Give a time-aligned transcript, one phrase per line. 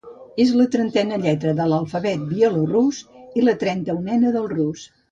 [0.45, 3.05] És la trentena lletra de l'alfabet bielorús
[3.43, 4.91] i la trenta-unena del rus.